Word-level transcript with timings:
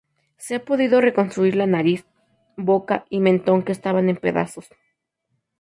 Se 0.35 0.55
ha 0.55 0.65
podido 0.65 0.99
reconstruir 0.99 1.55
la 1.55 1.67
nariz, 1.67 2.05
boca 2.57 3.05
y 3.11 3.19
mentón 3.19 3.61
que 3.61 3.71
estaban 3.71 4.09
en 4.09 4.17
pedazos. 4.17 4.67